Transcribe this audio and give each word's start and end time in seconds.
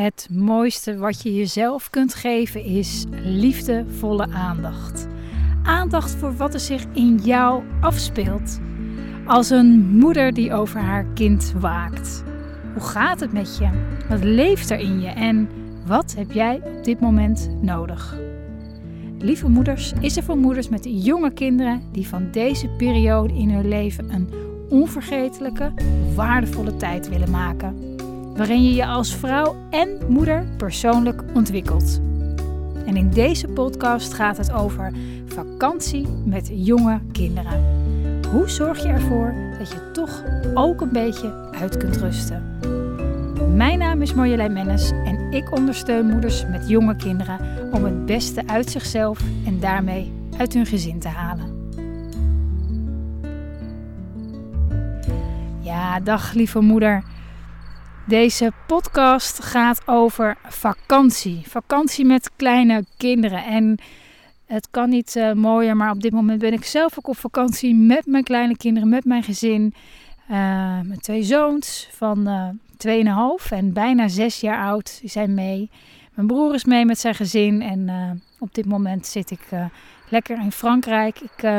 Het 0.00 0.28
mooiste 0.30 0.96
wat 0.96 1.22
je 1.22 1.34
jezelf 1.34 1.90
kunt 1.90 2.14
geven 2.14 2.64
is 2.64 3.04
liefdevolle 3.10 4.28
aandacht. 4.30 5.06
Aandacht 5.62 6.10
voor 6.14 6.36
wat 6.36 6.54
er 6.54 6.60
zich 6.60 6.84
in 6.92 7.16
jou 7.16 7.62
afspeelt. 7.80 8.60
Als 9.26 9.50
een 9.50 9.98
moeder 9.98 10.32
die 10.32 10.52
over 10.52 10.80
haar 10.80 11.06
kind 11.14 11.52
waakt. 11.58 12.24
Hoe 12.72 12.82
gaat 12.82 13.20
het 13.20 13.32
met 13.32 13.56
je? 13.58 13.68
Wat 14.08 14.24
leeft 14.24 14.70
er 14.70 14.78
in 14.78 15.00
je 15.00 15.08
en 15.08 15.48
wat 15.86 16.14
heb 16.16 16.32
jij 16.32 16.60
op 16.64 16.84
dit 16.84 17.00
moment 17.00 17.50
nodig? 17.60 18.16
Lieve 19.18 19.48
Moeders 19.48 19.92
is 20.00 20.16
er 20.16 20.22
voor 20.22 20.38
moeders 20.38 20.68
met 20.68 20.88
jonge 21.04 21.32
kinderen 21.32 21.82
die 21.92 22.08
van 22.08 22.30
deze 22.30 22.68
periode 22.68 23.34
in 23.34 23.50
hun 23.50 23.68
leven 23.68 24.14
een 24.14 24.28
onvergetelijke, 24.68 25.72
waardevolle 26.14 26.76
tijd 26.76 27.08
willen 27.08 27.30
maken. 27.30 27.89
Waarin 28.40 28.64
je 28.64 28.74
je 28.74 28.86
als 28.86 29.14
vrouw 29.14 29.56
en 29.70 29.98
moeder 30.08 30.46
persoonlijk 30.56 31.22
ontwikkelt. 31.34 32.00
En 32.86 32.96
in 32.96 33.10
deze 33.10 33.48
podcast 33.48 34.14
gaat 34.14 34.36
het 34.36 34.52
over 34.52 34.92
vakantie 35.26 36.08
met 36.24 36.50
jonge 36.52 37.00
kinderen. 37.12 37.64
Hoe 38.32 38.48
zorg 38.48 38.82
je 38.82 38.88
ervoor 38.88 39.34
dat 39.58 39.68
je 39.68 39.90
toch 39.92 40.22
ook 40.54 40.80
een 40.80 40.92
beetje 40.92 41.48
uit 41.60 41.76
kunt 41.76 41.96
rusten? 41.96 42.58
Mijn 43.56 43.78
naam 43.78 44.02
is 44.02 44.14
Marjolein 44.14 44.52
Mennis 44.52 44.90
en 44.90 45.32
ik 45.32 45.56
ondersteun 45.56 46.06
moeders 46.06 46.46
met 46.46 46.68
jonge 46.68 46.96
kinderen 46.96 47.38
om 47.72 47.84
het 47.84 48.06
beste 48.06 48.42
uit 48.46 48.70
zichzelf 48.70 49.20
en 49.46 49.60
daarmee 49.60 50.12
uit 50.38 50.54
hun 50.54 50.66
gezin 50.66 50.98
te 50.98 51.08
halen. 51.08 51.72
Ja, 55.60 56.00
dag 56.00 56.32
lieve 56.32 56.60
moeder. 56.60 57.09
Deze 58.10 58.52
podcast 58.66 59.44
gaat 59.44 59.82
over 59.86 60.36
vakantie. 60.48 61.42
Vakantie 61.46 62.04
met 62.04 62.30
kleine 62.36 62.84
kinderen. 62.96 63.44
En 63.44 63.78
het 64.46 64.68
kan 64.70 64.88
niet 64.88 65.16
uh, 65.16 65.32
mooier, 65.32 65.76
maar 65.76 65.90
op 65.90 66.00
dit 66.00 66.12
moment 66.12 66.38
ben 66.38 66.52
ik 66.52 66.64
zelf 66.64 66.98
ook 66.98 67.08
op 67.08 67.16
vakantie 67.16 67.74
met 67.74 68.06
mijn 68.06 68.24
kleine 68.24 68.56
kinderen, 68.56 68.88
met 68.88 69.04
mijn 69.04 69.22
gezin. 69.22 69.74
Uh, 70.30 70.36
mijn 70.80 70.98
twee 71.00 71.22
zoons 71.22 71.88
van 71.92 72.28
uh, 72.28 73.38
2,5 73.42 73.48
en 73.50 73.72
bijna 73.72 74.08
6 74.08 74.40
jaar 74.40 74.64
oud 74.64 75.00
die 75.00 75.10
zijn 75.10 75.34
mee. 75.34 75.70
Mijn 76.14 76.26
broer 76.26 76.54
is 76.54 76.64
mee 76.64 76.84
met 76.84 76.98
zijn 76.98 77.14
gezin 77.14 77.62
en 77.62 78.22
op 78.38 78.54
dit 78.54 78.66
moment 78.66 79.06
zit 79.06 79.30
ik 79.30 79.48
lekker 80.08 80.40
in 80.40 80.52
Frankrijk. 80.52 81.20
Ik, 81.20 81.50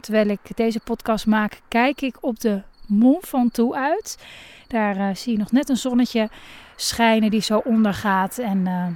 terwijl 0.00 0.28
ik 0.28 0.40
deze 0.54 0.80
podcast 0.80 1.26
maak, 1.26 1.60
kijk 1.68 2.00
ik 2.00 2.16
op 2.20 2.40
de 2.40 2.62
Mont 2.88 3.26
Ventoux 3.26 3.76
uit. 3.76 4.18
Daar 4.66 4.96
uh, 4.96 5.14
zie 5.14 5.32
je 5.32 5.38
nog 5.38 5.52
net 5.52 5.68
een 5.68 5.76
zonnetje 5.76 6.28
schijnen 6.76 7.30
die 7.30 7.42
zo 7.42 7.58
ondergaat. 7.64 8.38
En 8.38 8.58
uh, 8.66 8.86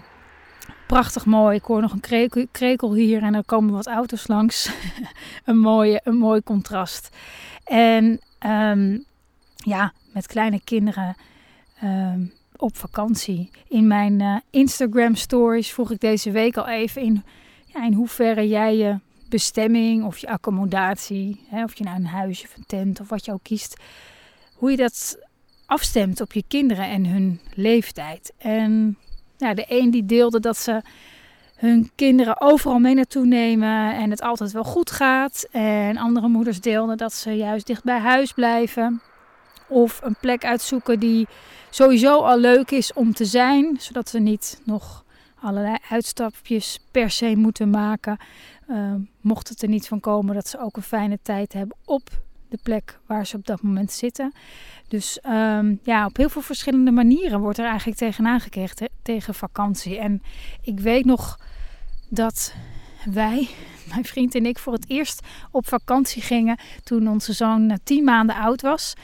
prachtig 0.86 1.26
mooi. 1.26 1.56
Ik 1.56 1.64
hoor 1.64 1.80
nog 1.80 1.92
een 1.92 2.48
krekel, 2.52 2.94
hier 2.94 3.22
en 3.22 3.34
er 3.34 3.44
komen 3.44 3.74
wat 3.74 3.86
auto's 3.86 4.26
langs. 4.26 4.70
een, 5.44 5.58
mooie, 5.58 6.00
een 6.04 6.16
mooi 6.16 6.42
contrast. 6.42 7.16
En 7.64 8.20
um, 8.46 9.04
ja, 9.56 9.92
met 10.12 10.26
kleine 10.26 10.60
kinderen 10.64 11.16
um, 11.82 12.32
op 12.56 12.76
vakantie. 12.76 13.50
In 13.68 13.86
mijn 13.86 14.20
uh, 14.20 14.36
Instagram 14.50 15.14
stories 15.14 15.72
vroeg 15.72 15.90
ik 15.90 16.00
deze 16.00 16.30
week 16.30 16.56
al 16.56 16.68
even 16.68 17.02
in, 17.02 17.24
ja, 17.66 17.84
in 17.84 17.92
hoeverre 17.92 18.48
jij 18.48 18.76
je 18.76 18.98
bestemming 19.32 20.04
of 20.04 20.18
je 20.18 20.28
accommodatie, 20.28 21.40
hè, 21.48 21.62
of 21.62 21.78
je 21.78 21.84
nou 21.84 21.96
een 21.96 22.06
huisje 22.06 22.46
of 22.46 22.56
een 22.56 22.66
tent 22.66 23.00
of 23.00 23.08
wat 23.08 23.24
je 23.24 23.32
ook 23.32 23.42
kiest, 23.42 23.80
hoe 24.54 24.70
je 24.70 24.76
dat 24.76 25.18
afstemt 25.66 26.20
op 26.20 26.32
je 26.32 26.44
kinderen 26.48 26.84
en 26.84 27.06
hun 27.06 27.40
leeftijd. 27.54 28.32
En 28.38 28.98
ja, 29.36 29.54
de 29.54 29.64
een 29.68 29.90
die 29.90 30.06
deelde 30.06 30.40
dat 30.40 30.58
ze 30.58 30.82
hun 31.56 31.90
kinderen 31.94 32.40
overal 32.40 32.78
mee 32.78 32.94
naartoe 32.94 33.26
nemen 33.26 33.94
en 33.94 34.10
het 34.10 34.22
altijd 34.22 34.52
wel 34.52 34.64
goed 34.64 34.90
gaat. 34.90 35.46
En 35.50 35.96
andere 35.96 36.28
moeders 36.28 36.60
deelden 36.60 36.96
dat 36.96 37.12
ze 37.12 37.30
juist 37.30 37.66
dicht 37.66 37.84
bij 37.84 37.98
huis 37.98 38.32
blijven. 38.32 39.02
Of 39.68 40.00
een 40.02 40.16
plek 40.20 40.44
uitzoeken 40.44 41.00
die 41.00 41.28
sowieso 41.70 42.20
al 42.20 42.38
leuk 42.38 42.70
is 42.70 42.92
om 42.92 43.12
te 43.14 43.24
zijn, 43.24 43.76
zodat 43.80 44.08
ze 44.08 44.18
niet 44.18 44.60
nog 44.64 45.04
allerlei 45.40 45.76
uitstapjes 45.88 46.80
per 46.90 47.10
se 47.10 47.36
moeten 47.36 47.70
maken. 47.70 48.18
Uh, 48.72 48.94
mocht 49.20 49.48
het 49.48 49.62
er 49.62 49.68
niet 49.68 49.88
van 49.88 50.00
komen 50.00 50.34
dat 50.34 50.48
ze 50.48 50.60
ook 50.60 50.76
een 50.76 50.82
fijne 50.82 51.18
tijd 51.22 51.52
hebben 51.52 51.76
op 51.84 52.22
de 52.48 52.58
plek 52.62 52.98
waar 53.06 53.26
ze 53.26 53.36
op 53.36 53.46
dat 53.46 53.62
moment 53.62 53.92
zitten. 53.92 54.32
Dus 54.88 55.18
um, 55.26 55.80
ja, 55.82 56.06
op 56.06 56.16
heel 56.16 56.28
veel 56.28 56.42
verschillende 56.42 56.90
manieren 56.90 57.40
wordt 57.40 57.58
er 57.58 57.66
eigenlijk 57.66 57.98
tegenaan 57.98 58.40
gekeken 58.40 58.90
tegen 59.02 59.34
vakantie. 59.34 59.98
En 59.98 60.22
ik 60.62 60.80
weet 60.80 61.04
nog 61.04 61.40
dat 62.08 62.54
wij, 63.04 63.48
mijn 63.92 64.04
vriend 64.04 64.34
en 64.34 64.46
ik, 64.46 64.58
voor 64.58 64.72
het 64.72 64.88
eerst 64.88 65.26
op 65.50 65.68
vakantie 65.68 66.22
gingen 66.22 66.58
toen 66.84 67.08
onze 67.08 67.32
zoon 67.32 67.78
tien 67.84 68.04
maanden 68.04 68.36
oud 68.36 68.62
was. 68.62 68.94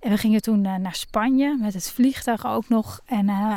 En 0.00 0.10
we 0.10 0.16
gingen 0.16 0.42
toen 0.42 0.64
uh, 0.64 0.74
naar 0.76 0.94
Spanje 0.94 1.56
met 1.60 1.74
het 1.74 1.90
vliegtuig 1.90 2.46
ook 2.46 2.68
nog. 2.68 3.00
En 3.06 3.28
uh, 3.28 3.56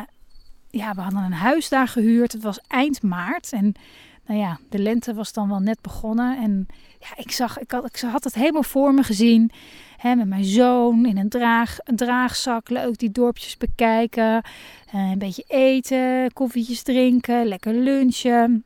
ja, 0.69 0.94
we 0.94 1.01
hadden 1.01 1.24
een 1.24 1.34
huis 1.34 1.69
daar 1.69 1.88
gehuurd. 1.88 2.31
Het 2.31 2.44
was 2.44 2.59
eind 2.68 3.01
maart 3.01 3.51
en 3.51 3.75
nou 4.25 4.39
ja, 4.39 4.59
de 4.69 4.79
lente 4.79 5.13
was 5.13 5.34
dan 5.34 5.50
wel 5.50 5.59
net 5.59 5.81
begonnen. 5.81 6.38
En 6.38 6.67
ja, 7.00 7.07
ik, 7.16 7.31
zag, 7.31 7.59
ik, 7.59 7.72
had, 7.72 8.01
had 8.01 8.23
het 8.23 8.34
helemaal 8.34 8.63
voor 8.63 8.94
me 8.94 9.03
gezien. 9.03 9.51
Hè, 9.97 10.16
met 10.16 10.28
mijn 10.28 10.44
zoon 10.44 11.06
in 11.06 11.17
een, 11.17 11.29
draag, 11.29 11.78
een 11.84 11.95
draagzak. 11.95 12.69
Leuk 12.69 12.97
die 12.97 13.12
dorpjes 13.12 13.57
bekijken. 13.57 14.44
Uh, 14.95 15.12
een 15.12 15.19
beetje 15.19 15.44
eten, 15.47 16.33
koffietjes 16.33 16.81
drinken, 16.81 17.45
lekker 17.45 17.73
lunchen. 17.73 18.63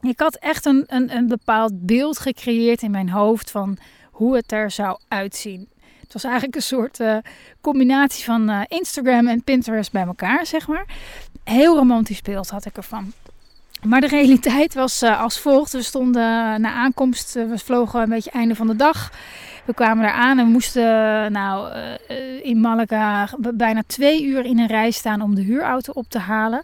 Ik 0.00 0.20
had 0.20 0.36
echt 0.36 0.64
een, 0.64 0.84
een, 0.86 1.16
een 1.16 1.28
bepaald 1.28 1.86
beeld 1.86 2.18
gecreëerd 2.18 2.82
in 2.82 2.90
mijn 2.90 3.10
hoofd 3.10 3.50
van 3.50 3.78
hoe 4.10 4.36
het 4.36 4.52
er 4.52 4.70
zou 4.70 4.98
uitzien. 5.08 5.68
Het 6.00 6.12
was 6.12 6.24
eigenlijk 6.24 6.54
een 6.54 6.62
soort 6.62 7.00
uh, 7.00 7.16
combinatie 7.60 8.24
van 8.24 8.50
uh, 8.50 8.60
Instagram 8.68 9.28
en 9.28 9.44
Pinterest 9.44 9.92
bij 9.92 10.06
elkaar, 10.06 10.46
zeg 10.46 10.68
maar. 10.68 10.84
Heel 11.44 11.76
romantisch 11.76 12.22
beeld 12.22 12.50
had 12.50 12.64
ik 12.64 12.76
ervan. 12.76 13.12
Maar 13.86 14.00
de 14.00 14.06
realiteit 14.06 14.74
was 14.74 15.02
uh, 15.02 15.20
als 15.20 15.38
volgt. 15.38 15.72
We 15.72 15.82
stonden 15.82 16.22
na 16.60 16.72
aankomst, 16.72 17.32
we 17.32 17.58
vlogen 17.58 18.02
een 18.02 18.08
beetje 18.08 18.30
einde 18.30 18.54
van 18.54 18.66
de 18.66 18.76
dag. 18.76 19.12
We 19.64 19.74
kwamen 19.74 20.02
daar 20.02 20.12
aan 20.12 20.38
en 20.38 20.44
we 20.44 20.50
moesten 20.50 20.82
nou, 21.32 21.72
in 22.42 22.60
Malaga 22.60 23.28
bijna 23.38 23.82
twee 23.86 24.24
uur 24.24 24.44
in 24.44 24.58
een 24.58 24.66
rij 24.66 24.90
staan 24.90 25.22
om 25.22 25.34
de 25.34 25.42
huurauto 25.42 25.92
op 25.92 26.08
te 26.08 26.18
halen. 26.18 26.62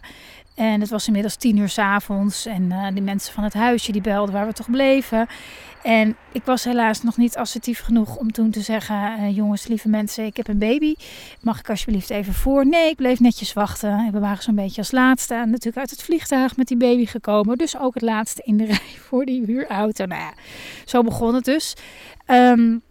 En 0.57 0.81
het 0.81 0.89
was 0.89 1.07
inmiddels 1.07 1.35
tien 1.35 1.57
uur 1.57 1.69
s 1.69 1.77
avonds. 1.77 2.45
En 2.45 2.63
uh, 2.63 2.87
die 2.93 3.01
mensen 3.01 3.33
van 3.33 3.43
het 3.43 3.53
huisje 3.53 3.91
die 3.91 4.01
belden 4.01 4.33
waar 4.33 4.47
we 4.47 4.53
toch 4.53 4.71
bleven. 4.71 5.27
En 5.83 6.15
ik 6.31 6.43
was 6.45 6.63
helaas 6.63 7.03
nog 7.03 7.17
niet 7.17 7.37
assertief 7.37 7.79
genoeg 7.79 8.15
om 8.15 8.31
toen 8.31 8.51
te 8.51 8.61
zeggen: 8.61 9.19
uh, 9.19 9.35
Jongens, 9.35 9.67
lieve 9.67 9.89
mensen, 9.89 10.25
ik 10.25 10.37
heb 10.37 10.47
een 10.47 10.57
baby. 10.57 10.95
Mag 11.41 11.59
ik 11.59 11.69
alsjeblieft 11.69 12.09
even 12.09 12.33
voor? 12.33 12.67
Nee, 12.67 12.89
ik 12.89 12.95
bleef 12.95 13.19
netjes 13.19 13.53
wachten. 13.53 13.89
En 13.89 14.11
we 14.11 14.19
waren 14.19 14.43
zo'n 14.43 14.55
beetje 14.55 14.81
als 14.81 14.91
laatste. 14.91 15.33
En 15.33 15.49
natuurlijk 15.49 15.77
uit 15.77 15.89
het 15.89 16.03
vliegtuig 16.03 16.57
met 16.57 16.67
die 16.67 16.77
baby 16.77 17.05
gekomen. 17.05 17.57
Dus 17.57 17.77
ook 17.77 17.93
het 17.93 18.03
laatste 18.03 18.41
in 18.45 18.57
de 18.57 18.65
rij 18.75 18.97
voor 18.97 19.25
die 19.25 19.45
huurauto. 19.45 20.05
Nou 20.05 20.21
ja, 20.21 20.33
zo 20.85 21.01
begon 21.01 21.35
het 21.35 21.45
dus. 21.45 21.75
Um, 22.27 22.81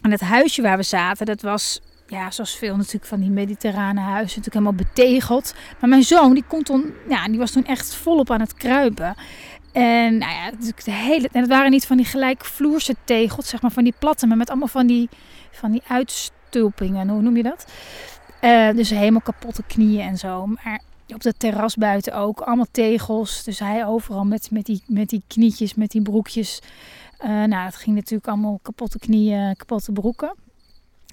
en 0.00 0.10
het 0.10 0.20
huisje 0.20 0.62
waar 0.62 0.76
we 0.76 0.82
zaten, 0.82 1.26
dat 1.26 1.42
was 1.42 1.80
ja, 2.06 2.30
zoals 2.30 2.56
veel 2.56 2.76
natuurlijk 2.76 3.04
van 3.04 3.20
die 3.20 3.30
mediterrane 3.30 4.00
huizen, 4.00 4.38
natuurlijk 4.38 4.54
helemaal 4.54 4.86
betegeld. 4.86 5.54
Maar 5.80 5.88
mijn 5.88 6.02
zoon, 6.02 6.34
die, 6.34 6.44
kon 6.48 6.62
toen, 6.62 6.94
ja, 7.08 7.28
die 7.28 7.38
was 7.38 7.50
toen 7.50 7.66
echt 7.66 7.94
volop 7.94 8.30
aan 8.30 8.40
het 8.40 8.54
kruipen. 8.54 9.14
En 9.72 10.18
nou 10.18 10.32
ja, 10.32 10.50
de 10.84 10.90
hele, 10.90 11.28
en 11.32 11.40
het 11.40 11.48
waren 11.48 11.70
niet 11.70 11.86
van 11.86 11.96
die 11.96 12.06
gelijkvloerse 12.06 12.94
tegels, 13.04 13.48
zeg 13.48 13.62
maar 13.62 13.70
van 13.70 13.84
die 13.84 13.94
platte, 13.98 14.26
maar 14.26 14.36
met 14.36 14.50
allemaal 14.50 14.68
van 14.68 14.86
die, 14.86 15.08
van 15.50 15.70
die 15.70 15.82
uitstulpingen, 15.86 17.08
hoe 17.08 17.22
noem 17.22 17.36
je 17.36 17.42
dat? 17.42 17.66
Uh, 18.40 18.70
dus 18.70 18.90
helemaal 18.90 19.20
kapotte 19.20 19.62
knieën 19.66 20.00
en 20.00 20.18
zo. 20.18 20.46
Maar 20.46 20.82
op 21.14 21.22
het 21.22 21.38
terras 21.38 21.76
buiten 21.76 22.14
ook, 22.14 22.40
allemaal 22.40 22.66
tegels. 22.70 23.44
Dus 23.44 23.58
hij 23.58 23.86
overal 23.86 24.24
met, 24.24 24.50
met, 24.50 24.66
die, 24.66 24.82
met 24.86 25.08
die 25.08 25.22
knietjes, 25.26 25.74
met 25.74 25.90
die 25.90 26.02
broekjes. 26.02 26.60
Uh, 27.20 27.28
nou, 27.28 27.64
het 27.64 27.76
ging 27.76 27.96
natuurlijk 27.96 28.28
allemaal 28.28 28.58
kapotte 28.62 28.98
knieën, 28.98 29.56
kapotte 29.56 29.92
broeken. 29.92 30.34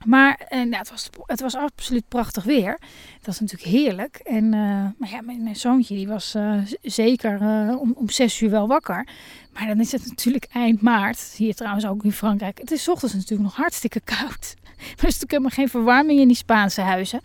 Maar 0.06 0.39
uh, 0.50 0.57
nou, 0.57 0.75
het, 0.75 0.89
was, 0.89 1.09
het 1.25 1.42
was 1.42 1.56
absoluut 1.56 2.07
prachtig 2.07 2.44
weer. 2.44 2.71
Het 3.18 3.25
was 3.25 3.39
natuurlijk 3.39 3.69
heerlijk. 3.69 4.15
En, 4.15 4.44
uh, 4.44 4.51
maar 4.98 5.09
ja, 5.09 5.21
mijn, 5.21 5.56
zoontje 5.56 5.95
die 5.95 6.07
was 6.07 6.36
uh, 6.36 6.53
zeker 6.81 7.39
om, 7.80 7.94
om 7.95 8.09
zes 8.09 8.42
uur 8.42 8.50
wel 8.50 8.68
wakker. 8.68 9.07
Maar 9.53 9.68
dan 9.68 9.80
is 9.80 9.92
het 9.92 10.07
natuurlijk 10.07 10.48
eind 10.51 10.81
maart. 10.81 11.33
Hier 11.38 11.56
trouwens 11.56 11.86
ook 11.86 12.03
in 12.03 12.12
Frankrijk. 12.12 12.57
Het 12.57 12.71
is 12.71 12.89
ochtends 12.89 13.13
natuurlijk 13.13 13.42
nog 13.42 13.56
hartstikke 13.56 14.01
koud. 14.03 14.56
Er 14.81 15.07
is 15.07 15.19
natuurlijk 15.19 15.31
helemaal 15.31 15.50
geen 15.50 15.69
verwarming 15.69 16.19
in 16.19 16.27
die 16.27 16.38
Spaanse 16.38 16.81
huizen. 16.81 17.21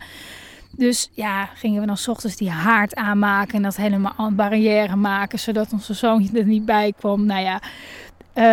Dus 0.71 1.09
ja, 1.13 1.45
gingen 1.45 1.81
we 1.81 1.87
dan 1.87 1.97
ochtends 2.07 2.35
die 2.35 2.49
haard 2.49 2.95
aanmaken. 2.95 3.55
En 3.55 3.61
dat 3.61 3.75
helemaal 3.75 4.13
een 4.17 4.35
barrière 4.35 4.95
maken. 4.95 5.39
Zodat 5.39 5.73
onze 5.73 5.93
zoontje 5.93 6.39
er 6.39 6.45
niet 6.45 6.65
bij 6.65 6.93
kwam. 6.97 7.25
Nou 7.25 7.41
ja, 7.41 7.61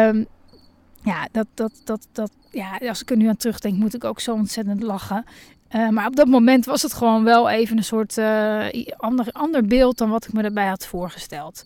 um, 0.09 0.27
ja, 1.05 1.29
dat, 1.33 1.47
dat, 1.55 1.73
dat, 1.85 2.09
dat, 2.13 2.31
ja, 2.51 2.79
als 2.89 3.01
ik 3.01 3.11
er 3.11 3.17
nu 3.17 3.29
aan 3.29 3.37
terugdenk, 3.37 3.79
moet 3.79 3.95
ik 3.95 4.05
ook 4.05 4.21
zo 4.21 4.33
ontzettend 4.35 4.83
lachen. 4.83 5.25
Uh, 5.75 5.89
maar 5.89 6.07
op 6.07 6.17
dat 6.17 6.27
moment 6.27 6.65
was 6.65 6.83
het 6.83 6.93
gewoon 6.93 7.25
wel 7.25 7.49
even 7.49 7.77
een 7.77 7.85
soort 7.85 8.17
uh, 8.19 8.67
ander, 8.97 9.29
ander 9.33 9.67
beeld 9.67 9.99
dan 9.99 10.11
wat 10.11 10.27
ik 10.27 10.33
me 10.33 10.43
erbij 10.43 10.67
had 10.67 10.87
voorgesteld. 10.87 11.65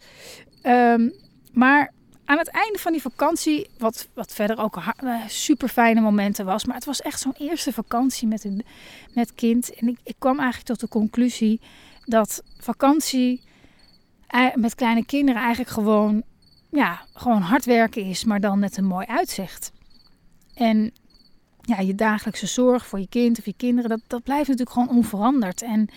Um, 0.62 1.12
maar 1.52 1.92
aan 2.24 2.38
het 2.38 2.48
einde 2.48 2.78
van 2.78 2.92
die 2.92 3.00
vakantie, 3.00 3.68
wat, 3.78 4.08
wat 4.14 4.32
verder 4.32 4.58
ook 4.58 4.76
uh, 5.04 5.14
super 5.26 5.68
fijne 5.68 6.00
momenten 6.00 6.44
was, 6.44 6.64
maar 6.64 6.74
het 6.74 6.84
was 6.84 7.00
echt 7.00 7.20
zo'n 7.20 7.34
eerste 7.38 7.72
vakantie 7.72 8.28
met, 8.28 8.44
een, 8.44 8.64
met 9.14 9.34
kind. 9.34 9.74
En 9.74 9.88
ik, 9.88 9.98
ik 10.02 10.14
kwam 10.18 10.38
eigenlijk 10.38 10.68
tot 10.68 10.80
de 10.80 10.88
conclusie 10.88 11.60
dat 12.04 12.42
vakantie 12.58 13.42
met 14.54 14.74
kleine 14.74 15.04
kinderen 15.04 15.40
eigenlijk 15.40 15.70
gewoon, 15.70 16.22
ja, 16.70 17.00
gewoon 17.14 17.40
hard 17.40 17.64
werken 17.64 18.02
is, 18.02 18.24
maar 18.24 18.40
dan 18.40 18.58
met 18.58 18.76
een 18.76 18.84
mooi 18.84 19.06
uitzicht. 19.06 19.72
En 20.54 20.92
ja, 21.60 21.80
je 21.80 21.94
dagelijkse 21.94 22.46
zorg 22.46 22.86
voor 22.86 22.98
je 22.98 23.08
kind 23.08 23.38
of 23.38 23.44
je 23.44 23.54
kinderen, 23.56 23.90
dat, 23.90 24.00
dat 24.06 24.22
blijft 24.22 24.48
natuurlijk 24.48 24.76
gewoon 24.76 24.96
onveranderd. 24.96 25.62
En 25.62 25.88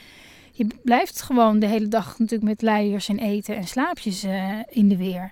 je 0.51 0.67
blijft 0.83 1.21
gewoon 1.21 1.59
de 1.59 1.65
hele 1.65 1.87
dag 1.87 2.19
natuurlijk 2.19 2.49
met 2.49 2.61
luiers 2.61 3.09
en 3.09 3.19
eten 3.19 3.55
en 3.55 3.67
slaapjes 3.67 4.23
uh, 4.23 4.59
in 4.69 4.89
de 4.89 4.97
weer. 4.97 5.31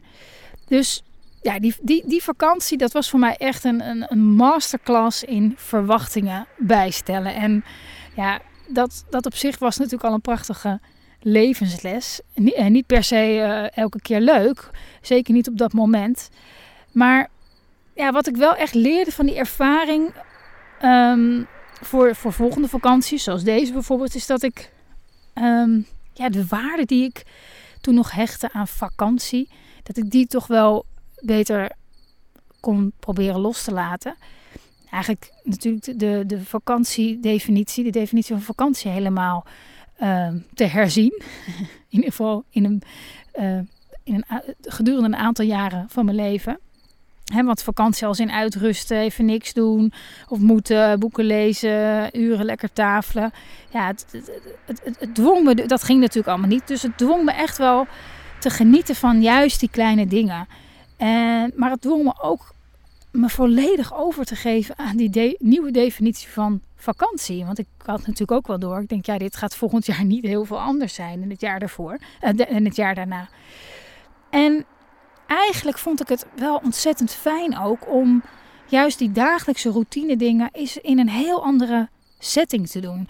Dus 0.67 1.03
ja, 1.41 1.59
die, 1.59 1.75
die, 1.81 2.03
die 2.07 2.23
vakantie, 2.23 2.77
dat 2.77 2.91
was 2.91 3.09
voor 3.09 3.19
mij 3.19 3.35
echt 3.35 3.63
een, 3.63 3.89
een, 3.89 4.05
een 4.07 4.25
masterclass 4.35 5.23
in 5.23 5.53
verwachtingen 5.57 6.47
bijstellen. 6.57 7.35
En 7.35 7.63
ja, 8.15 8.41
dat, 8.67 9.05
dat 9.09 9.25
op 9.25 9.35
zich 9.35 9.59
was 9.59 9.77
natuurlijk 9.77 10.03
al 10.03 10.13
een 10.13 10.21
prachtige 10.21 10.79
levensles. 11.21 12.21
En 12.55 12.71
niet 12.71 12.85
per 12.85 13.03
se 13.03 13.35
uh, 13.35 13.77
elke 13.77 14.01
keer 14.01 14.21
leuk, 14.21 14.69
zeker 15.01 15.33
niet 15.33 15.47
op 15.47 15.57
dat 15.57 15.73
moment. 15.73 16.29
Maar 16.91 17.29
ja, 17.95 18.11
wat 18.11 18.27
ik 18.27 18.35
wel 18.35 18.55
echt 18.55 18.73
leerde 18.73 19.11
van 19.11 19.25
die 19.25 19.35
ervaring 19.35 20.13
um, 20.83 21.47
voor, 21.81 22.15
voor 22.15 22.33
volgende 22.33 22.67
vakanties, 22.67 23.23
zoals 23.23 23.43
deze 23.43 23.73
bijvoorbeeld, 23.73 24.15
is 24.15 24.25
dat 24.25 24.43
ik 24.43 24.71
um, 25.33 25.85
ja, 26.13 26.29
de 26.29 26.45
waarde 26.45 26.85
die 26.85 27.03
ik 27.03 27.23
toen 27.81 27.93
nog 27.93 28.11
hechtte 28.11 28.49
aan 28.51 28.67
vakantie, 28.67 29.49
dat 29.83 29.97
ik 29.97 30.09
die 30.11 30.27
toch 30.27 30.47
wel 30.47 30.85
beter 31.19 31.71
kon 32.59 32.93
proberen 32.99 33.39
los 33.39 33.63
te 33.63 33.71
laten. 33.71 34.15
Eigenlijk 34.91 35.31
natuurlijk 35.43 35.99
de, 35.99 36.23
de 36.27 36.43
vakantiedefinitie, 36.43 37.83
de 37.83 37.89
definitie 37.89 38.35
van 38.35 38.43
vakantie 38.43 38.91
helemaal 38.91 39.45
uh, 40.01 40.27
te 40.53 40.63
herzien. 40.63 41.21
in 41.89 41.99
ieder 41.99 42.09
geval 42.09 42.43
in 42.49 42.65
een, 42.65 42.81
uh, 43.39 43.59
in 44.03 44.15
een, 44.15 44.55
gedurende 44.61 45.07
een 45.07 45.15
aantal 45.15 45.45
jaren 45.45 45.85
van 45.89 46.05
mijn 46.05 46.17
leven. 46.17 46.59
He, 47.33 47.43
want 47.43 47.63
vakantie 47.63 48.07
als 48.07 48.19
in 48.19 48.31
uitrusten, 48.31 48.97
even 48.97 49.25
niks 49.25 49.53
doen. 49.53 49.93
Of 50.27 50.39
moeten, 50.39 50.99
boeken 50.99 51.25
lezen, 51.25 52.17
uren 52.19 52.45
lekker 52.45 52.73
tafelen. 52.73 53.31
Ja, 53.69 53.87
het, 53.87 54.05
het, 54.11 54.31
het, 54.65 54.99
het, 54.99 55.15
dwong 55.15 55.43
me, 55.43 55.65
dat 55.65 55.83
ging 55.83 55.99
natuurlijk 55.99 56.27
allemaal 56.27 56.49
niet. 56.49 56.67
Dus 56.67 56.81
het 56.81 56.97
dwong 56.97 57.23
me 57.25 57.31
echt 57.31 57.57
wel 57.57 57.87
te 58.39 58.49
genieten 58.49 58.95
van 58.95 59.21
juist 59.21 59.59
die 59.59 59.69
kleine 59.69 60.07
dingen. 60.07 60.47
En, 60.97 61.51
maar 61.55 61.71
het 61.71 61.81
dwong 61.81 62.03
me 62.03 62.13
ook 62.21 62.53
me 63.11 63.29
volledig 63.29 63.95
over 63.95 64.25
te 64.25 64.35
geven 64.35 64.77
aan 64.77 64.97
die 64.97 65.35
nieuwe 65.39 65.71
definitie 65.71 66.29
van 66.29 66.61
vakantie. 66.75 67.45
Want 67.45 67.59
ik 67.59 67.67
had 67.85 67.99
natuurlijk 67.99 68.31
ook 68.31 68.47
wel 68.47 68.59
door. 68.59 68.81
Ik 68.81 68.89
denk, 68.89 69.05
ja, 69.05 69.17
dit 69.17 69.35
gaat 69.35 69.55
volgend 69.55 69.85
jaar 69.85 70.05
niet 70.05 70.23
heel 70.23 70.45
veel 70.45 70.59
anders 70.59 70.93
zijn 70.93 71.21
in 71.21 71.29
het 71.29 71.41
jaar 71.41 71.59
daarvoor. 71.59 71.99
Uh, 72.21 72.51
en 72.51 72.65
het 72.65 72.75
jaar 72.75 72.95
daarna. 72.95 73.29
En 74.29 74.65
eigenlijk 75.27 75.77
vond 75.77 76.01
ik 76.01 76.07
het 76.07 76.25
wel 76.35 76.61
ontzettend 76.63 77.11
fijn 77.11 77.57
ook 77.57 77.91
om 77.91 78.23
juist 78.67 78.97
die 78.97 79.11
dagelijkse 79.11 79.69
routine 79.69 80.15
dingen 80.15 80.49
is 80.51 80.77
in 80.77 80.99
een 80.99 81.09
heel 81.09 81.43
andere 81.43 81.89
setting 82.19 82.69
te 82.69 82.79
doen. 82.79 83.07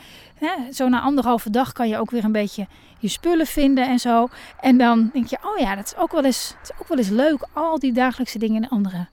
zo 0.71 0.87
na 0.87 1.01
anderhalve 1.01 1.49
dag 1.49 1.71
kan 1.71 1.87
je 1.87 1.97
ook 1.97 2.11
weer 2.11 2.23
een 2.23 2.31
beetje 2.31 2.67
je 2.99 3.07
spullen 3.07 3.45
vinden 3.45 3.87
en 3.87 3.99
zo. 3.99 4.27
En 4.59 4.77
dan 4.77 5.09
denk 5.13 5.27
je, 5.27 5.37
oh 5.43 5.57
ja, 5.57 5.75
dat 5.75 5.85
is 5.85 5.95
ook 5.95 6.11
wel 6.11 6.25
eens, 6.25 6.55
het 6.57 6.69
is 6.69 6.81
ook 6.81 6.87
wel 6.87 6.97
eens 6.97 7.09
leuk, 7.09 7.47
al 7.53 7.79
die 7.79 7.93
dagelijkse 7.93 8.39
dingen 8.39 8.55
in 8.55 8.63
een 8.63 8.69
andere 8.69 9.07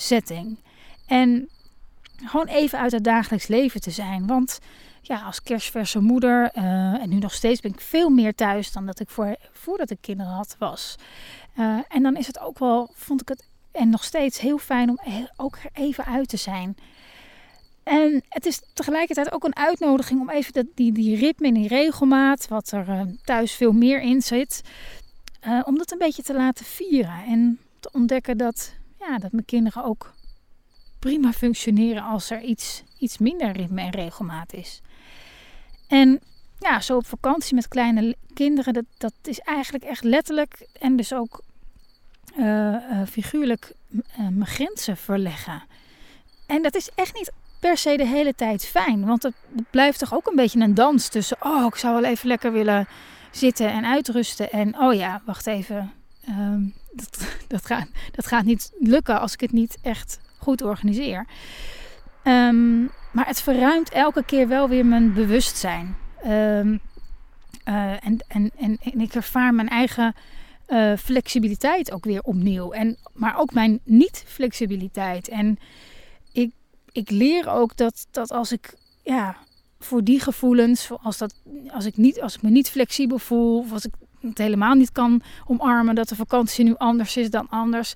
setting. 0.00 0.58
En 1.06 1.48
gewoon 2.24 2.46
even 2.46 2.78
uit 2.78 2.92
het 2.92 3.04
dagelijks 3.04 3.46
leven 3.46 3.80
te 3.80 3.90
zijn. 3.90 4.26
Want 4.26 4.58
ja, 5.02 5.22
als 5.22 5.42
kerstverse 5.42 6.00
moeder, 6.00 6.50
uh, 6.56 6.62
en 7.02 7.08
nu 7.08 7.18
nog 7.18 7.34
steeds 7.34 7.60
ben 7.60 7.72
ik 7.72 7.80
veel 7.80 8.08
meer 8.08 8.34
thuis 8.34 8.72
dan 8.72 8.86
dat 8.86 9.00
ik 9.00 9.08
voor, 9.08 9.36
voordat 9.52 9.90
ik 9.90 9.98
kinderen 10.00 10.32
had 10.32 10.56
was. 10.58 10.96
Uh, 11.58 11.78
en 11.88 12.02
dan 12.02 12.16
is 12.16 12.26
het 12.26 12.40
ook 12.40 12.58
wel, 12.58 12.90
vond 12.94 13.20
ik 13.20 13.28
het, 13.28 13.44
en 13.72 13.90
nog 13.90 14.04
steeds 14.04 14.40
heel 14.40 14.58
fijn 14.58 14.88
om 14.88 14.98
ook 15.36 15.58
even 15.72 16.04
uit 16.04 16.28
te 16.28 16.36
zijn. 16.36 16.76
En 17.82 18.22
het 18.28 18.46
is 18.46 18.62
tegelijkertijd 18.72 19.32
ook 19.32 19.44
een 19.44 19.56
uitnodiging 19.56 20.20
om 20.20 20.30
even 20.30 20.52
dat, 20.52 20.66
die, 20.74 20.92
die 20.92 21.16
ritme 21.16 21.46
en 21.46 21.54
die 21.54 21.68
regelmaat, 21.68 22.48
wat 22.48 22.70
er 22.70 22.88
uh, 22.88 23.00
thuis 23.24 23.52
veel 23.52 23.72
meer 23.72 24.00
in 24.00 24.22
zit, 24.22 24.60
om 25.64 25.78
dat 25.78 25.92
een 25.92 25.98
beetje 25.98 26.22
te 26.22 26.34
laten 26.34 26.64
vieren. 26.64 27.24
En 27.26 27.58
te 27.80 27.90
ontdekken 27.92 28.36
dat, 28.38 28.74
ja, 28.98 29.18
dat 29.18 29.32
mijn 29.32 29.44
kinderen 29.44 29.84
ook 29.84 30.12
prima 30.98 31.32
functioneren 31.32 32.02
als 32.02 32.30
er 32.30 32.42
iets, 32.42 32.82
iets 32.98 33.18
minder 33.18 33.52
ritme 33.52 33.80
en 33.80 33.90
regelmaat 33.90 34.52
is. 34.52 34.80
En 35.88 36.20
ja, 36.58 36.80
zo 36.80 36.96
op 36.96 37.06
vakantie 37.06 37.54
met 37.54 37.68
kleine 37.68 38.16
kinderen, 38.34 38.72
dat, 38.72 38.84
dat 38.98 39.12
is 39.22 39.38
eigenlijk 39.38 39.84
echt 39.84 40.04
letterlijk 40.04 40.68
en 40.80 40.96
dus 40.96 41.12
ook 41.12 41.42
uh, 42.36 42.46
uh, 42.46 43.06
figuurlijk 43.08 43.72
uh, 43.90 44.00
mijn 44.16 44.46
grenzen 44.46 44.96
verleggen. 44.96 45.62
En 46.46 46.62
dat 46.62 46.74
is 46.74 46.90
echt 46.94 47.14
niet 47.14 47.32
per 47.60 47.76
se 47.76 47.96
de 47.96 48.06
hele 48.06 48.34
tijd 48.34 48.66
fijn. 48.66 49.06
Want 49.06 49.22
het 49.22 49.34
blijft 49.70 49.98
toch 49.98 50.14
ook 50.14 50.26
een 50.26 50.36
beetje 50.36 50.60
een 50.60 50.74
dans 50.74 51.08
tussen... 51.08 51.36
oh, 51.40 51.66
ik 51.66 51.74
zou 51.74 52.00
wel 52.00 52.10
even 52.10 52.28
lekker 52.28 52.52
willen 52.52 52.88
zitten 53.30 53.70
en 53.70 53.84
uitrusten. 53.84 54.50
En 54.50 54.78
oh 54.78 54.94
ja, 54.94 55.22
wacht 55.24 55.46
even. 55.46 55.92
Um, 56.28 56.74
dat, 56.92 57.26
dat, 57.48 57.66
gaat, 57.66 57.86
dat 58.12 58.26
gaat 58.26 58.44
niet 58.44 58.72
lukken 58.78 59.20
als 59.20 59.32
ik 59.32 59.40
het 59.40 59.52
niet 59.52 59.78
echt 59.82 60.20
goed 60.38 60.62
organiseer. 60.62 61.26
Um, 62.24 62.90
maar 63.12 63.26
het 63.26 63.40
verruimt 63.40 63.90
elke 63.90 64.24
keer 64.24 64.48
wel 64.48 64.68
weer 64.68 64.86
mijn 64.86 65.12
bewustzijn. 65.12 65.96
Um, 66.26 66.80
uh, 67.68 68.04
en, 68.04 68.18
en, 68.28 68.50
en, 68.56 68.78
ik 69.00 69.14
ervaar 69.14 69.54
mijn 69.54 69.68
eigen 69.68 70.14
uh, 70.68 70.96
flexibiliteit 70.96 71.92
ook 71.92 72.04
weer 72.04 72.22
opnieuw. 72.22 72.72
En, 72.72 72.96
maar 73.12 73.38
ook 73.38 73.52
mijn 73.52 73.80
niet-flexibiliteit. 73.84 75.28
En 75.28 75.58
ik, 76.32 76.52
ik 76.92 77.10
leer 77.10 77.48
ook 77.48 77.76
dat, 77.76 78.06
dat 78.10 78.32
als 78.32 78.52
ik 78.52 78.74
ja, 79.04 79.36
voor 79.78 80.04
die 80.04 80.20
gevoelens, 80.20 80.90
als, 81.02 81.18
dat, 81.18 81.34
als, 81.70 81.84
ik 81.84 81.96
niet, 81.96 82.20
als 82.20 82.34
ik 82.34 82.42
me 82.42 82.50
niet 82.50 82.70
flexibel 82.70 83.18
voel, 83.18 83.58
of 83.58 83.72
als 83.72 83.84
ik 83.84 83.92
het 84.20 84.38
helemaal 84.38 84.74
niet 84.74 84.92
kan 84.92 85.22
omarmen 85.46 85.94
dat 85.94 86.08
de 86.08 86.16
vakantie 86.16 86.64
nu 86.64 86.74
anders 86.76 87.16
is 87.16 87.30
dan 87.30 87.46
anders, 87.50 87.94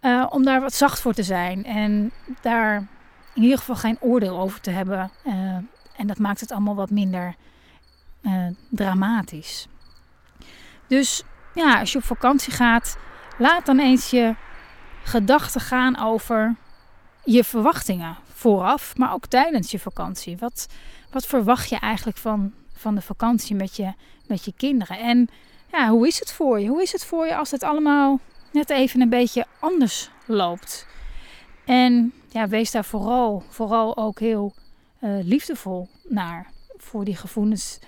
uh, 0.00 0.26
om 0.30 0.44
daar 0.44 0.60
wat 0.60 0.74
zacht 0.74 1.00
voor 1.00 1.12
te 1.12 1.22
zijn. 1.22 1.64
En 1.64 2.12
daar 2.40 2.86
in 3.34 3.42
ieder 3.42 3.58
geval 3.58 3.76
geen 3.76 4.00
oordeel 4.00 4.38
over 4.38 4.60
te 4.60 4.70
hebben. 4.70 5.10
Uh, 5.26 5.32
en 5.96 6.06
dat 6.06 6.18
maakt 6.18 6.40
het 6.40 6.52
allemaal 6.52 6.74
wat 6.74 6.90
minder 6.90 7.34
uh, 8.22 8.46
dramatisch. 8.70 9.68
Dus 10.86 11.22
ja, 11.54 11.80
als 11.80 11.92
je 11.92 11.98
op 11.98 12.04
vakantie 12.04 12.52
gaat, 12.52 12.96
laat 13.38 13.66
dan 13.66 13.78
eens 13.78 14.10
je 14.10 14.34
gedachten 15.02 15.60
gaan 15.60 15.98
over 15.98 16.54
je 17.24 17.44
verwachtingen 17.44 18.16
vooraf, 18.32 18.96
maar 18.96 19.12
ook 19.12 19.26
tijdens 19.26 19.70
je 19.70 19.78
vakantie. 19.78 20.36
Wat, 20.36 20.66
wat 21.10 21.26
verwacht 21.26 21.68
je 21.68 21.76
eigenlijk 21.76 22.18
van, 22.18 22.52
van 22.74 22.94
de 22.94 23.00
vakantie 23.02 23.56
met 23.56 23.76
je, 23.76 23.92
met 24.26 24.44
je 24.44 24.52
kinderen? 24.56 24.98
En 24.98 25.28
ja, 25.72 25.90
hoe 25.90 26.06
is 26.06 26.18
het 26.18 26.32
voor 26.32 26.60
je? 26.60 26.68
Hoe 26.68 26.82
is 26.82 26.92
het 26.92 27.04
voor 27.04 27.26
je 27.26 27.36
als 27.36 27.50
het 27.50 27.62
allemaal 27.62 28.20
net 28.52 28.70
even 28.70 29.00
een 29.00 29.08
beetje 29.08 29.46
anders 29.60 30.10
loopt? 30.26 30.86
En 31.64 32.12
ja, 32.28 32.48
wees 32.48 32.70
daar 32.70 32.84
vooral, 32.84 33.42
vooral 33.48 33.96
ook 33.96 34.20
heel 34.20 34.54
uh, 35.00 35.24
liefdevol 35.24 35.88
naar 36.08 36.50
voor 36.76 37.04
die 37.04 37.16
gevoelens 37.16 37.78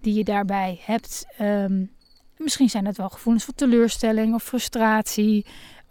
die 0.00 0.14
je 0.14 0.24
daarbij 0.24 0.80
hebt. 0.82 1.26
Um, 1.40 1.90
Misschien 2.38 2.70
zijn 2.70 2.86
het 2.86 2.96
wel 2.96 3.08
gevoelens 3.08 3.44
van 3.44 3.54
teleurstelling 3.54 4.34
of 4.34 4.42
frustratie. 4.42 5.46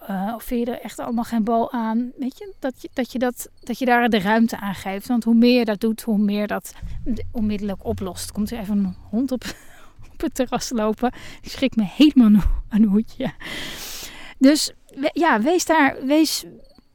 Uh, 0.09 0.31
of 0.35 0.43
vind 0.43 0.67
je 0.67 0.73
er 0.73 0.81
echt 0.81 0.99
allemaal 0.99 1.23
geen 1.23 1.43
bal 1.43 1.71
aan? 1.71 2.11
Weet 2.17 2.37
je, 2.37 2.53
dat 2.59 2.81
je, 2.81 2.89
dat 2.93 3.11
dat, 3.11 3.49
dat 3.63 3.79
je 3.79 3.85
daar 3.85 4.09
de 4.09 4.19
ruimte 4.19 4.57
aan 4.57 4.75
geeft. 4.75 5.07
Want 5.07 5.23
hoe 5.23 5.35
meer 5.35 5.59
je 5.59 5.65
dat 5.65 5.79
doet, 5.79 6.01
hoe 6.01 6.17
meer 6.17 6.47
dat 6.47 6.73
onmiddellijk 7.31 7.85
oplost. 7.85 8.31
Komt 8.31 8.51
er 8.51 8.59
even 8.59 8.77
een 8.77 8.95
hond 9.09 9.31
op, 9.31 9.43
op 10.17 10.21
het 10.21 10.35
terras 10.35 10.69
lopen. 10.69 11.11
Die 11.41 11.51
schrikt 11.51 11.75
me 11.75 11.83
helemaal 11.83 12.41
een 12.69 12.83
hoedje. 12.83 13.33
Dus 14.37 14.71
ja, 15.13 15.41
wees 15.41 15.65
daar, 15.65 16.05
wees, 16.05 16.45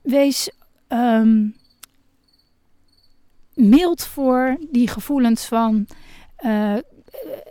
wees 0.02 0.50
um, 0.88 1.56
mild 3.54 4.04
voor 4.04 4.56
die 4.70 4.88
gevoelens 4.88 5.44
van 5.44 5.86
uh, 6.44 6.76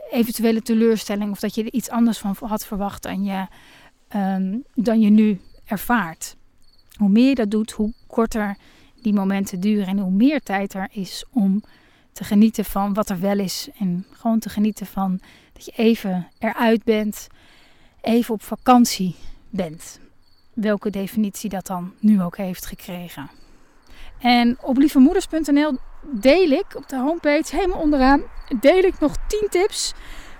eventuele 0.09 0.61
teleurstelling 0.61 1.31
of 1.31 1.39
dat 1.39 1.55
je 1.55 1.63
er 1.63 1.73
iets 1.73 1.89
anders 1.89 2.17
van 2.17 2.35
had 2.39 2.65
verwacht 2.65 3.03
dan 3.03 3.23
je, 3.23 3.47
um, 4.15 4.63
dan 4.75 5.01
je 5.01 5.09
nu 5.09 5.39
ervaart. 5.65 6.35
Hoe 6.97 7.09
meer 7.09 7.29
je 7.29 7.35
dat 7.35 7.51
doet, 7.51 7.71
hoe 7.71 7.93
korter 8.07 8.57
die 9.01 9.13
momenten 9.13 9.59
duren 9.59 9.87
en 9.87 9.99
hoe 9.99 10.11
meer 10.11 10.41
tijd 10.41 10.73
er 10.73 10.87
is 10.91 11.25
om 11.31 11.63
te 12.11 12.23
genieten 12.23 12.65
van 12.65 12.93
wat 12.93 13.09
er 13.09 13.19
wel 13.19 13.39
is. 13.39 13.69
En 13.79 14.05
gewoon 14.11 14.39
te 14.39 14.49
genieten 14.49 14.85
van 14.85 15.19
dat 15.53 15.65
je 15.65 15.71
even 15.75 16.27
eruit 16.39 16.83
bent, 16.83 17.27
even 18.01 18.33
op 18.33 18.43
vakantie 18.43 19.15
bent. 19.49 19.99
Welke 20.53 20.89
definitie 20.89 21.49
dat 21.49 21.67
dan 21.67 21.93
nu 21.99 22.21
ook 22.21 22.37
heeft 22.37 22.65
gekregen. 22.65 23.29
En 24.19 24.57
op 24.61 24.77
lievemoeders.nl 24.77 25.77
deel 26.11 26.49
ik 26.49 26.75
op 26.75 26.89
de 26.89 26.97
homepage 26.97 27.55
helemaal 27.55 27.81
onderaan 27.81 28.21
deel 28.59 28.83
ik 28.83 28.99
nog 28.99 29.15
10 29.27 29.47
tips 29.49 29.93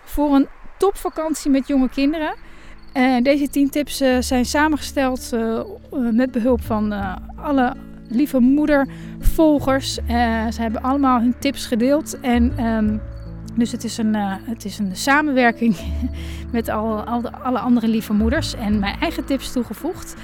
voor 0.04 0.36
een 0.36 0.48
topvakantie 0.78 1.52
met 1.52 1.68
jonge 1.68 1.90
kinderen. 1.90 2.36
En 2.94 3.24
deze 3.24 3.50
10 3.50 3.70
tips 3.70 4.02
uh, 4.02 4.18
zijn 4.20 4.46
samengesteld 4.46 5.30
uh, 5.34 5.62
met 5.92 6.32
behulp 6.32 6.62
van 6.62 6.94
uh, 6.94 7.16
alle 7.36 7.76
lieve 8.12 8.40
moedervolgers. 8.40 9.94
ze 10.50 10.58
hebben 10.62 10.82
allemaal 10.82 11.20
hun 11.20 11.36
tips 11.40 11.66
gedeeld. 11.66 12.20
En 12.20 12.66
um, 12.66 13.02
dus 13.56 13.72
het 13.72 13.84
is 13.84 13.98
een, 13.98 14.16
het 14.46 14.66
is 14.66 14.80
een 14.80 14.96
samenwerking 14.96 15.76
met 16.52 16.70
al, 16.70 17.04
al 17.04 17.22
de, 17.22 17.32
alle 17.32 17.60
andere 17.60 17.88
lieve 17.88 18.14
moeders 18.14 18.56
en 18.56 18.80
mijn 18.80 19.00
eigen 19.00 19.26
tips 19.26 19.52
toegevoegd. 19.52 20.16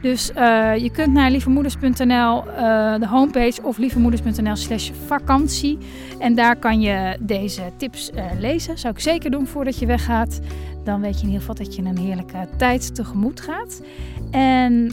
Dus 0.00 0.30
uh, 0.30 0.76
je 0.76 0.90
kunt 0.90 1.12
naar 1.12 1.30
lievemoeders.nl, 1.30 2.44
uh, 2.48 2.98
de 2.98 3.06
homepage 3.08 3.62
of 3.62 3.78
lievemoeders.nl 3.78 4.56
slash 4.56 4.90
vakantie. 5.06 5.78
En 6.18 6.34
daar 6.34 6.56
kan 6.56 6.80
je 6.80 7.16
deze 7.20 7.62
tips 7.76 8.10
lezen. 8.38 8.78
Zou 8.78 8.94
ik 8.94 9.00
zeker 9.00 9.30
doen 9.30 9.46
voordat 9.46 9.78
je 9.78 9.86
weggaat. 9.86 10.40
Dan 10.84 11.00
weet 11.00 11.14
je 11.14 11.20
in 11.20 11.26
ieder 11.26 11.40
geval 11.40 11.64
dat 11.64 11.74
je 11.74 11.82
een 11.82 11.98
heerlijke 11.98 12.48
tijd 12.56 12.94
tegemoet 12.94 13.40
gaat. 13.40 13.82
En 14.30 14.90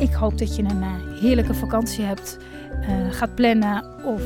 ik 0.00 0.12
hoop 0.12 0.38
dat 0.38 0.56
je 0.56 0.62
een 0.62 0.84
heerlijke 1.20 1.54
vakantie 1.54 2.04
hebt, 2.04 2.38
gaat 3.10 3.34
plannen 3.34 3.84
of, 4.04 4.22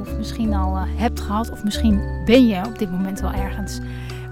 of 0.00 0.16
misschien 0.16 0.54
al 0.54 0.78
hebt 0.78 1.20
gehad. 1.20 1.50
Of 1.50 1.64
misschien 1.64 2.22
ben 2.24 2.46
je 2.46 2.66
op 2.66 2.78
dit 2.78 2.90
moment 2.90 3.20
wel 3.20 3.32
ergens 3.32 3.80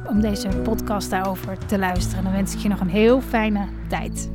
om 0.08 0.20
deze 0.20 0.48
podcast 0.48 1.10
daarover 1.10 1.58
te 1.66 1.78
luisteren. 1.78 2.24
Dan 2.24 2.32
wens 2.32 2.54
ik 2.54 2.60
je 2.60 2.68
nog 2.68 2.80
een 2.80 2.88
heel 2.88 3.20
fijne 3.20 3.66
tijd. 3.88 4.30